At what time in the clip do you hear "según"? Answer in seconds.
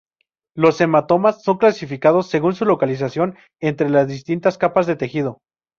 2.27-2.55